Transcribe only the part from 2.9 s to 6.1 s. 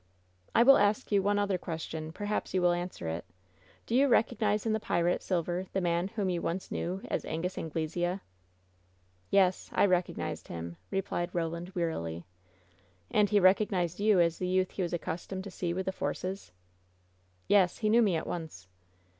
it. Did you recognize in the pirate Silver the man